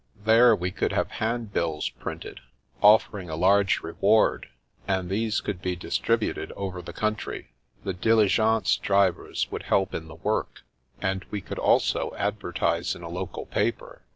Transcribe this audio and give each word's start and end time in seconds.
There, 0.25 0.55
we 0.55 0.71
could 0.71 0.93
have 0.93 1.09
1 1.11 1.17
74 1.19 1.19
The 1.19 1.29
Princess 1.29 1.45
Passes 1.45 1.45
handbills 1.45 1.89
printed, 2.03 2.39
offering 2.81 3.29
a 3.29 3.35
large 3.35 3.81
reward, 3.83 4.47
and 4.87 5.11
these 5.11 5.41
could 5.41 5.61
be 5.61 5.75
distributed 5.75 6.51
over 6.53 6.81
the 6.81 6.91
country. 6.91 7.51
The 7.83 7.93
dili 7.93 8.25
gence 8.25 8.81
drivers 8.81 9.51
would 9.51 9.61
help 9.69 9.93
in 9.93 10.07
the 10.07 10.15
work, 10.15 10.63
and 11.03 11.23
we 11.29 11.39
could 11.39 11.59
also 11.59 12.15
advertise 12.17 12.95
in 12.95 13.03
a 13.03 13.09
local 13.09 13.45
paper. 13.45 14.01